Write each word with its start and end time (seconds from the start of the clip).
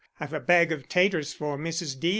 I've 0.19 0.33
a 0.33 0.39
bag 0.39 0.71
of 0.71 0.89
taters 0.89 1.31
for 1.31 1.59
Mrs. 1.59 1.99
Deo." 1.99 2.09